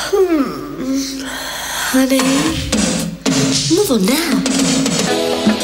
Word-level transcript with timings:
Hmm. 0.00 1.26
Honey, 1.90 2.22
move 3.74 3.90
on 3.90 4.06
now. 4.06 5.57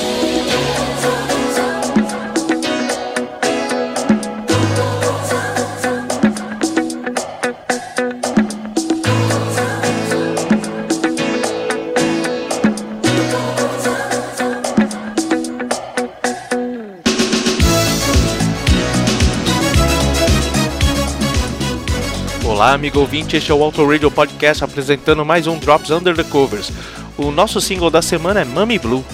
Olá, 22.54 22.72
amigo 22.72 23.00
ouvinte, 23.00 23.36
este 23.36 23.50
é 23.50 23.54
o 23.54 23.64
Auto 23.64 23.84
Radio 23.84 24.08
Podcast 24.12 24.62
apresentando 24.62 25.24
mais 25.24 25.48
um 25.48 25.58
Drops 25.58 25.90
Under 25.90 26.14
the 26.14 26.22
Covers. 26.22 26.70
O 27.18 27.32
nosso 27.32 27.60
single 27.60 27.90
da 27.90 28.00
semana 28.00 28.42
é 28.42 28.44
Mummy 28.44 28.78
Blue, 28.78 29.04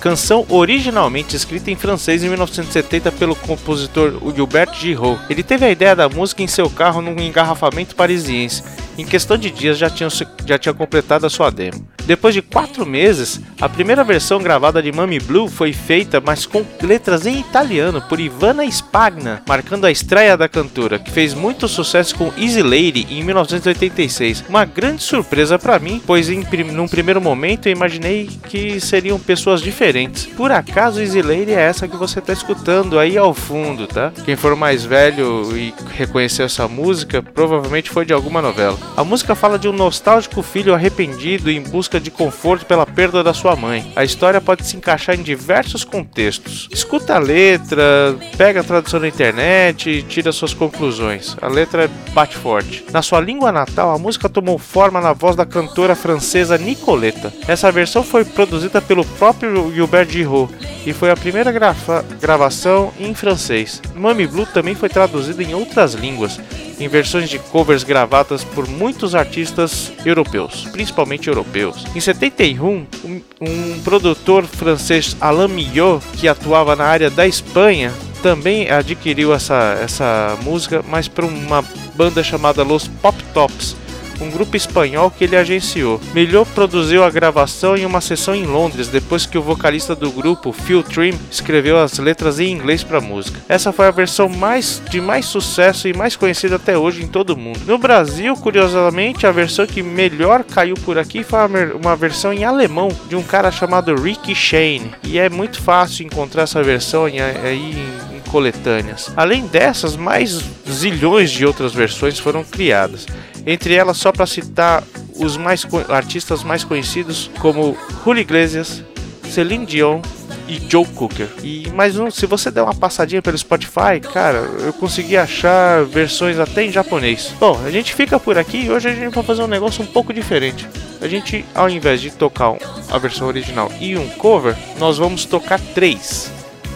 canção 0.00 0.46
originalmente 0.48 1.36
escrita 1.36 1.70
em 1.70 1.76
francês 1.76 2.24
em 2.24 2.28
1970 2.28 3.12
pelo 3.12 3.36
compositor 3.36 4.14
Gilbert 4.34 4.72
Giraud. 4.72 5.20
Ele 5.28 5.42
teve 5.42 5.66
a 5.66 5.70
ideia 5.70 5.94
da 5.94 6.08
música 6.08 6.42
em 6.42 6.46
seu 6.46 6.70
carro 6.70 7.02
num 7.02 7.20
engarrafamento 7.20 7.94
parisiense. 7.94 8.62
Em 8.96 9.04
questão 9.04 9.36
de 9.36 9.50
dias 9.50 9.76
já 9.76 9.90
tinha, 9.90 10.08
já 10.46 10.56
tinha 10.58 10.72
completado 10.72 11.26
a 11.26 11.30
sua 11.30 11.50
demo. 11.50 11.86
Depois 12.08 12.32
de 12.32 12.40
quatro 12.40 12.86
meses, 12.86 13.38
a 13.60 13.68
primeira 13.68 14.02
versão 14.02 14.38
gravada 14.38 14.82
de 14.82 14.90
Mummy 14.90 15.18
Blue 15.18 15.46
foi 15.46 15.74
feita, 15.74 16.22
mas 16.24 16.46
com 16.46 16.64
letras 16.82 17.26
em 17.26 17.38
italiano, 17.38 18.00
por 18.00 18.18
Ivana 18.18 18.64
Spagna, 18.64 19.42
marcando 19.46 19.84
a 19.84 19.90
estreia 19.90 20.34
da 20.34 20.48
cantora, 20.48 20.98
que 20.98 21.10
fez 21.10 21.34
muito 21.34 21.68
sucesso 21.68 22.14
com 22.14 22.32
Easy 22.38 22.62
Lady 22.62 23.06
em 23.10 23.22
1986. 23.22 24.46
Uma 24.48 24.64
grande 24.64 25.02
surpresa 25.02 25.58
para 25.58 25.78
mim, 25.78 26.00
pois 26.06 26.30
em 26.30 26.40
prim 26.40 26.64
num 26.64 26.88
primeiro 26.88 27.20
momento 27.20 27.66
eu 27.66 27.72
imaginei 27.72 28.26
que 28.48 28.80
seriam 28.80 29.20
pessoas 29.20 29.60
diferentes. 29.60 30.24
Por 30.24 30.50
acaso 30.50 31.02
Easy 31.02 31.20
Lady 31.20 31.52
é 31.52 31.60
essa 31.60 31.86
que 31.86 31.96
você 31.96 32.20
está 32.20 32.32
escutando 32.32 32.98
aí 32.98 33.18
ao 33.18 33.34
fundo, 33.34 33.86
tá? 33.86 34.14
Quem 34.24 34.34
for 34.34 34.56
mais 34.56 34.82
velho 34.82 35.54
e 35.54 35.74
reconhecer 35.94 36.44
essa 36.44 36.66
música, 36.66 37.22
provavelmente 37.22 37.90
foi 37.90 38.06
de 38.06 38.14
alguma 38.14 38.40
novela. 38.40 38.78
A 38.96 39.04
música 39.04 39.34
fala 39.34 39.58
de 39.58 39.68
um 39.68 39.74
nostálgico 39.74 40.40
filho 40.40 40.72
arrependido 40.72 41.50
em 41.50 41.60
busca 41.60 41.97
de 42.00 42.10
conforto 42.10 42.66
pela 42.66 42.86
perda 42.86 43.22
da 43.22 43.34
sua 43.34 43.56
mãe. 43.56 43.92
A 43.94 44.04
história 44.04 44.40
pode 44.40 44.66
se 44.66 44.76
encaixar 44.76 45.14
em 45.14 45.22
diversos 45.22 45.84
contextos. 45.84 46.68
Escuta 46.70 47.14
a 47.14 47.18
letra, 47.18 48.16
pega 48.36 48.60
a 48.60 48.64
tradução 48.64 49.00
na 49.00 49.08
internet 49.08 49.90
e 49.90 50.02
tira 50.02 50.32
suas 50.32 50.54
conclusões. 50.54 51.36
A 51.40 51.48
letra 51.48 51.90
bate 52.12 52.36
forte. 52.36 52.84
Na 52.92 53.02
sua 53.02 53.20
língua 53.20 53.52
natal, 53.52 53.90
a 53.90 53.98
música 53.98 54.28
tomou 54.28 54.58
forma 54.58 55.00
na 55.00 55.12
voz 55.12 55.36
da 55.36 55.46
cantora 55.46 55.94
francesa 55.94 56.58
Nicoletta. 56.58 57.32
Essa 57.46 57.70
versão 57.70 58.02
foi 58.02 58.24
produzida 58.24 58.80
pelo 58.80 59.04
próprio 59.04 59.72
Gilbert 59.72 60.08
Giraud 60.10 60.52
e 60.88 60.92
foi 60.94 61.10
a 61.10 61.16
primeira 61.16 61.52
grava 61.52 62.02
gravação 62.18 62.94
em 62.98 63.14
francês. 63.14 63.82
Mummy 63.94 64.26
Blue 64.26 64.46
também 64.46 64.74
foi 64.74 64.88
traduzida 64.88 65.42
em 65.42 65.54
outras 65.54 65.92
línguas, 65.92 66.40
em 66.80 66.88
versões 66.88 67.28
de 67.28 67.38
covers 67.38 67.84
gravadas 67.84 68.42
por 68.42 68.66
muitos 68.66 69.14
artistas 69.14 69.92
europeus, 70.02 70.66
principalmente 70.72 71.28
europeus. 71.28 71.84
Em 71.94 72.00
71, 72.00 72.86
um, 73.04 73.20
um 73.38 73.80
produtor 73.84 74.46
francês 74.46 75.14
Alain 75.20 75.48
Millot, 75.48 76.02
que 76.14 76.26
atuava 76.26 76.74
na 76.74 76.84
área 76.84 77.10
da 77.10 77.26
Espanha, 77.26 77.92
também 78.22 78.70
adquiriu 78.70 79.34
essa, 79.34 79.78
essa 79.82 80.38
música, 80.42 80.82
mas 80.88 81.06
para 81.06 81.26
uma 81.26 81.62
banda 81.96 82.22
chamada 82.22 82.62
Los 82.62 82.88
Pop 82.88 83.22
Tops 83.34 83.76
um 84.20 84.30
grupo 84.30 84.56
espanhol 84.56 85.10
que 85.10 85.24
ele 85.24 85.36
agenciou. 85.36 86.00
Melhor 86.12 86.44
produziu 86.46 87.04
a 87.04 87.10
gravação 87.10 87.76
em 87.76 87.84
uma 87.84 88.00
sessão 88.00 88.34
em 88.34 88.44
Londres, 88.44 88.88
depois 88.88 89.26
que 89.26 89.38
o 89.38 89.42
vocalista 89.42 89.94
do 89.94 90.10
grupo, 90.10 90.52
Phil 90.52 90.82
Trim, 90.82 91.18
escreveu 91.30 91.78
as 91.78 91.98
letras 91.98 92.38
em 92.40 92.52
inglês 92.52 92.82
para 92.82 92.98
a 92.98 93.02
música. 93.02 93.40
Essa 93.48 93.72
foi 93.72 93.86
a 93.86 93.90
versão 93.90 94.28
mais 94.28 94.82
de 94.90 95.00
mais 95.00 95.26
sucesso 95.26 95.88
e 95.88 95.92
mais 95.92 96.16
conhecida 96.16 96.56
até 96.56 96.76
hoje 96.76 97.02
em 97.02 97.06
todo 97.06 97.30
o 97.30 97.36
mundo. 97.36 97.60
No 97.66 97.78
Brasil, 97.78 98.34
curiosamente, 98.36 99.26
a 99.26 99.32
versão 99.32 99.66
que 99.66 99.82
melhor 99.82 100.44
caiu 100.44 100.74
por 100.84 100.98
aqui 100.98 101.22
foi 101.22 101.38
uma 101.80 101.96
versão 101.96 102.32
em 102.32 102.44
alemão 102.44 102.88
de 103.08 103.16
um 103.16 103.22
cara 103.22 103.50
chamado 103.50 103.94
Ricky 103.94 104.34
Shane, 104.34 104.92
e 105.04 105.18
é 105.18 105.28
muito 105.28 105.60
fácil 105.60 106.06
encontrar 106.06 106.42
essa 106.42 106.62
versão 106.62 107.04
aí 107.04 107.18
em, 107.18 108.16
em 108.16 108.20
coletâneas. 108.30 109.12
Além 109.16 109.46
dessas, 109.46 109.96
mais 109.96 110.42
zilhões 110.70 111.30
de 111.30 111.44
outras 111.46 111.72
versões 111.72 112.18
foram 112.18 112.44
criadas. 112.44 113.06
Entre 113.48 113.74
elas, 113.74 113.96
só 113.96 114.12
para 114.12 114.26
citar 114.26 114.84
os 115.16 115.38
mais 115.38 115.66
artistas 115.88 116.44
mais 116.44 116.64
conhecidos, 116.64 117.30
como 117.40 117.74
Julio 118.04 118.20
Iglesias, 118.20 118.84
Celine 119.30 119.64
Dion 119.64 120.02
e 120.46 120.60
Joe 120.70 120.84
Cooker. 120.84 121.26
E 121.42 121.66
mais 121.70 121.98
um, 121.98 122.10
se 122.10 122.26
você 122.26 122.50
der 122.50 122.62
uma 122.62 122.74
passadinha 122.74 123.22
pelo 123.22 123.38
Spotify, 123.38 124.00
cara, 124.12 124.40
eu 124.60 124.72
consegui 124.74 125.16
achar 125.16 125.82
versões 125.86 126.38
até 126.38 126.66
em 126.66 126.70
japonês. 126.70 127.32
Bom, 127.40 127.58
a 127.64 127.70
gente 127.70 127.94
fica 127.94 128.20
por 128.20 128.36
aqui 128.36 128.66
e 128.66 128.70
hoje 128.70 128.90
a 128.90 128.94
gente 128.94 129.14
vai 129.14 129.24
fazer 129.24 129.42
um 129.42 129.48
negócio 129.48 129.82
um 129.82 129.86
pouco 129.86 130.12
diferente. 130.12 130.68
A 131.00 131.08
gente, 131.08 131.42
ao 131.54 131.70
invés 131.70 132.02
de 132.02 132.10
tocar 132.10 132.54
a 132.90 132.98
versão 132.98 133.26
original 133.28 133.72
e 133.80 133.96
um 133.96 134.10
cover, 134.10 134.54
nós 134.78 134.98
vamos 134.98 135.24
tocar 135.24 135.58
três, 135.74 136.30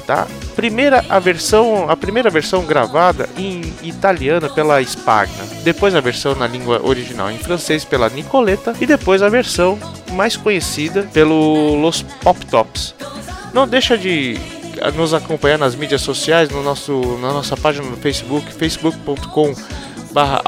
tá? 0.07 0.27
Primeira 0.55 1.05
a 1.09 1.19
versão, 1.19 1.89
a 1.89 1.97
primeira 1.97 2.29
versão 2.29 2.65
gravada 2.65 3.29
em 3.37 3.63
italiano 3.83 4.51
pela 4.51 4.83
Spagna, 4.83 5.45
depois 5.65 5.95
a 5.95 6.01
versão 6.01 6.35
na 6.35 6.47
língua 6.47 6.81
original 6.85 7.31
em 7.31 7.39
francês 7.39 7.85
pela 7.85 8.09
Nicoletta 8.09 8.75
e 8.81 8.87
depois 8.87 9.23
a 9.23 9.29
versão 9.29 9.79
mais 10.13 10.37
conhecida 10.37 11.09
pelo 11.13 11.75
Los 11.77 12.03
Pop 12.03 12.45
Tops. 12.47 12.95
Não 13.53 13.67
deixa 13.67 13.97
de 13.97 14.39
nos 14.95 15.15
acompanhar 15.15 15.59
nas 15.59 15.75
mídias 15.75 16.01
sociais, 16.01 16.49
no 16.51 16.63
nosso, 16.63 17.19
na 17.21 17.33
nossa 17.33 17.57
página 17.57 17.89
no 17.89 17.97
Facebook, 17.97 18.53
facebook.com 18.53 19.55
barra 20.13 20.43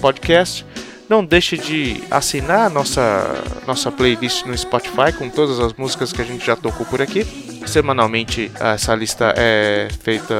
Podcast. 0.00 0.64
Não 1.08 1.24
deixe 1.24 1.58
de 1.58 2.02
assinar 2.10 2.70
nossa, 2.70 3.42
nossa 3.66 3.92
playlist 3.92 4.46
no 4.46 4.56
Spotify 4.56 5.12
com 5.16 5.28
todas 5.28 5.60
as 5.60 5.74
músicas 5.74 6.12
que 6.12 6.22
a 6.22 6.24
gente 6.24 6.46
já 6.46 6.56
tocou 6.56 6.86
por 6.86 7.02
aqui. 7.02 7.53
Semanalmente 7.66 8.50
essa 8.60 8.94
lista 8.94 9.34
é 9.36 9.88
feita 10.02 10.34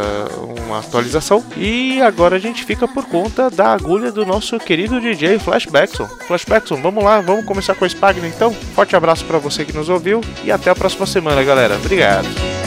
uma 0.58 0.78
atualização. 0.78 1.44
E 1.56 2.00
agora 2.00 2.36
a 2.36 2.38
gente 2.38 2.64
fica 2.64 2.86
por 2.86 3.06
conta 3.06 3.50
da 3.50 3.72
agulha 3.72 4.10
do 4.12 4.24
nosso 4.24 4.58
querido 4.58 5.00
DJ 5.00 5.38
Flashbackson. 5.38 6.06
Flashbackson, 6.26 6.76
vamos 6.76 7.02
lá, 7.02 7.20
vamos 7.20 7.44
começar 7.44 7.74
com 7.74 7.84
a 7.84 7.88
Spagna 7.88 8.26
então. 8.26 8.52
Forte 8.52 8.96
abraço 8.96 9.24
para 9.24 9.38
você 9.38 9.64
que 9.64 9.72
nos 9.72 9.88
ouviu 9.88 10.20
e 10.44 10.52
até 10.52 10.70
a 10.70 10.74
próxima 10.74 11.06
semana, 11.06 11.42
galera. 11.42 11.76
Obrigado. 11.76 12.63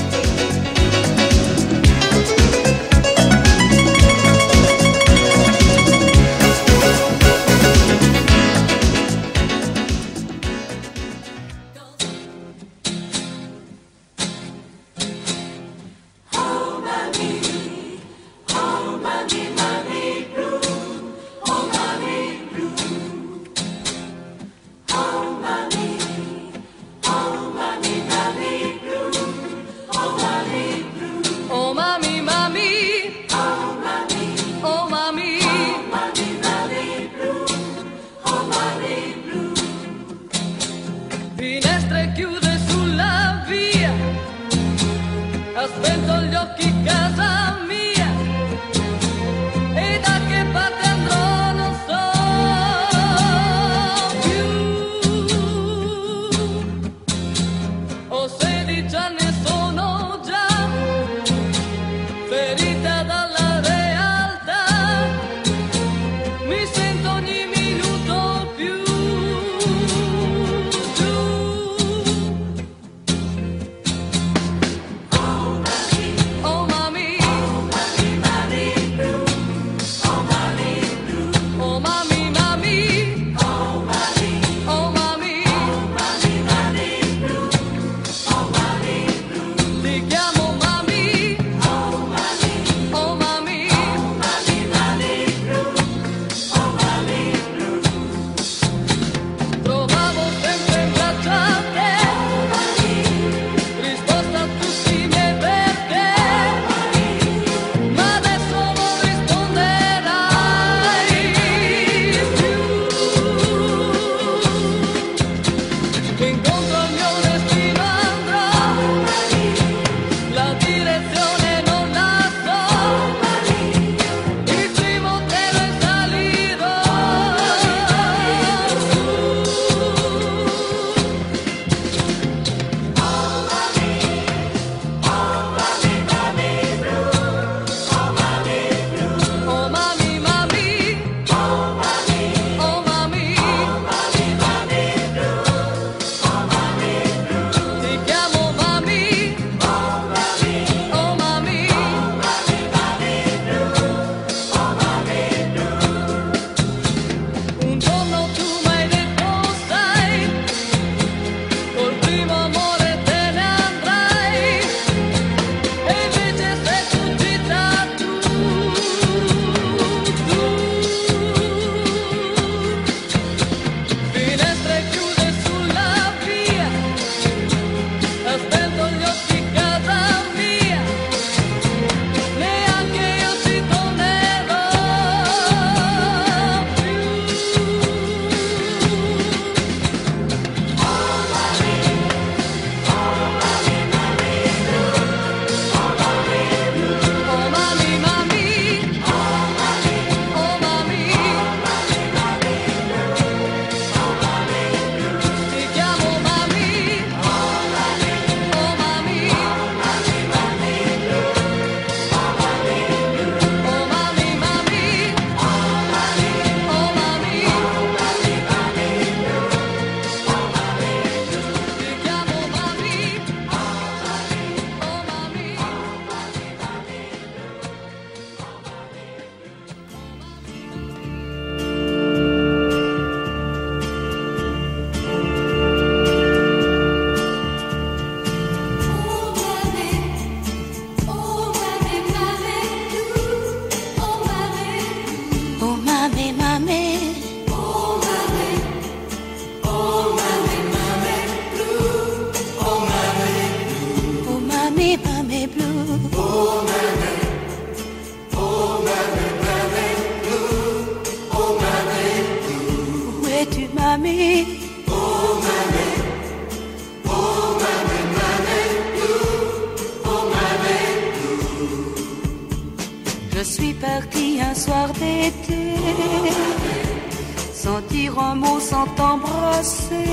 Sans 278.37 278.43
dire 278.43 278.49
un 278.49 278.53
mot, 278.53 278.59
sans 278.59 278.85
t'embrasser. 278.95 280.09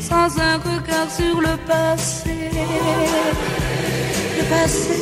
Sans 0.00 0.38
un 0.38 0.58
regard 0.58 1.10
sur 1.10 1.40
le 1.40 1.56
passé. 1.66 2.50
Le 4.36 4.44
passé. 4.50 4.94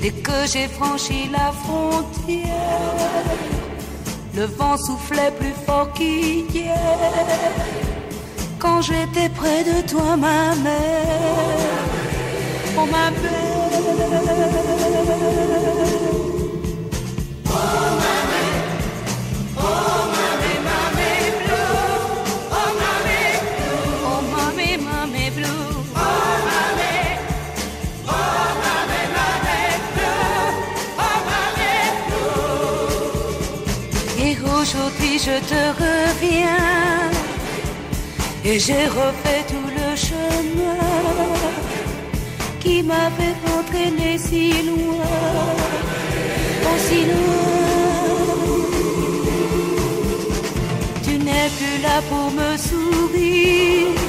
Dès 0.00 0.10
que 0.10 0.46
j'ai 0.52 0.68
franchi 0.68 1.28
la 1.30 1.52
frontière, 1.52 2.46
le 4.34 4.44
vent 4.44 4.76
soufflait 4.76 5.32
plus 5.38 5.54
fort 5.66 5.92
qu'hier. 5.92 6.76
Quand 8.58 8.80
j'étais 8.82 9.28
près 9.30 9.64
de 9.64 9.86
toi, 9.88 10.16
ma 10.16 10.54
mère, 10.56 11.58
oh 12.76 12.86
ma 12.86 13.10
belle. 13.10 13.58
Aujourd'hui 34.60 35.18
je 35.18 35.36
te 35.50 35.62
reviens. 35.84 37.10
Et 38.44 38.58
j'ai 38.58 38.86
refait 38.86 39.44
tout 39.52 39.68
le 39.78 39.96
chemin 39.96 40.78
qui 42.60 42.82
m'avait 42.82 43.38
entraîné 43.58 44.18
si 44.18 44.62
loin, 44.68 45.04
aussi 46.74 47.00
loin. 47.10 47.48
Tu 51.04 51.12
n'es 51.26 51.48
plus 51.58 51.78
là 51.82 51.96
pour 52.10 52.30
me 52.40 52.50
sourire, 52.56 54.00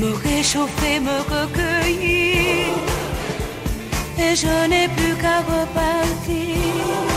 me 0.00 0.10
réchauffer, 0.28 1.00
me 1.00 1.18
recueillir, 1.34 2.68
et 4.18 4.34
je 4.42 4.54
n'ai 4.70 4.88
plus 4.96 5.14
qu'à 5.22 5.38
repartir. 5.52 7.09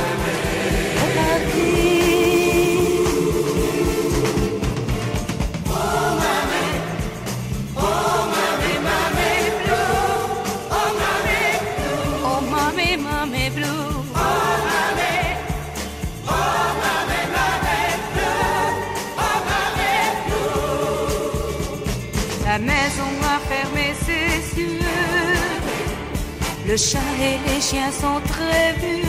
Le 26.74 26.77
chat 26.77 27.00
et 27.19 27.38
les 27.48 27.62
chiens 27.62 27.91
sont 27.91 28.22
très 28.27 28.74
vieux 28.74 29.03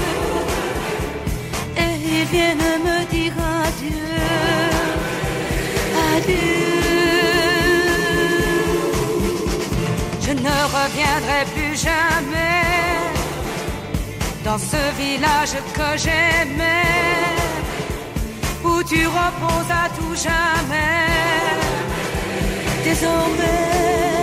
et 1.76 1.94
ils 2.04 2.24
viennent 2.26 2.58
me 2.58 3.04
dire 3.10 3.32
adieu, 3.64 4.18
adieu. 6.14 6.74
Je 10.20 10.32
ne 10.32 10.56
reviendrai 10.76 11.44
plus 11.54 11.76
jamais 11.76 12.64
dans 14.44 14.58
ce 14.58 14.82
village 14.98 15.56
que 15.74 15.98
j'aimais, 15.98 16.92
où 18.64 18.82
tu 18.82 19.06
reposes 19.06 19.70
à 19.70 19.88
tout 19.96 20.14
jamais. 20.14 21.63
Este 22.86 23.00
tes 23.00 23.02
envers. 23.08 24.13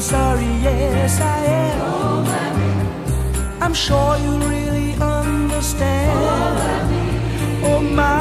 Sorry, 0.00 0.46
yes 0.62 1.20
I 1.20 1.44
am. 1.44 1.80
Oh, 1.82 2.22
Mary. 2.24 3.58
I'm 3.60 3.74
sure 3.74 4.16
you 4.16 4.32
really 4.48 4.94
understand. 4.94 6.18
Oh, 6.18 6.54
Mary. 6.56 7.74
oh 7.74 7.80
my. 7.82 8.19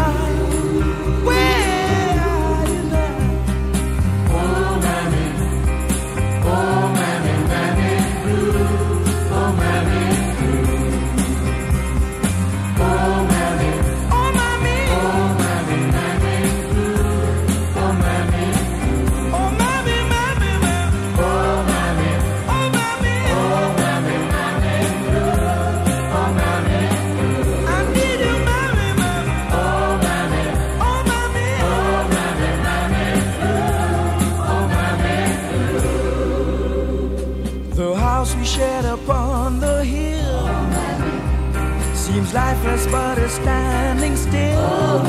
Seems 42.19 42.33
lifeless 42.33 42.85
but 42.87 43.17
is 43.17 43.31
standing 43.31 44.17
still. 44.17 44.99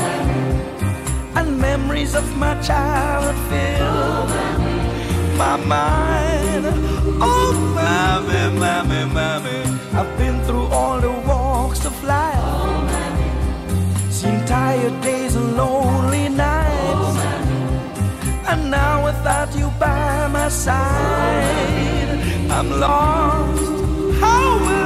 And 1.35 1.59
memories 1.59 2.15
of 2.15 2.25
my 2.37 2.53
childhood 2.61 3.35
fill 3.49 4.27
my 5.37 5.57
mind. 5.57 6.65
Oh, 7.19 7.51
mammy, 7.75 8.57
mammy, 8.57 9.13
mammy. 9.13 9.59
I've 9.91 10.17
been 10.17 10.41
through 10.45 10.67
all 10.67 11.01
the 11.01 11.11
walks 11.27 11.83
of 11.83 12.01
life. 12.01 12.93
Seen 14.09 14.45
tired 14.45 15.01
days 15.01 15.35
and 15.35 15.57
lonely 15.57 16.29
nights. 16.29 17.17
And 18.47 18.71
now 18.71 19.03
without 19.03 19.53
you 19.53 19.69
by 19.77 20.29
my 20.29 20.47
side, 20.47 22.07
I'm 22.49 22.69
lost. 22.79 23.69
How 24.21 24.59
will 24.65 24.81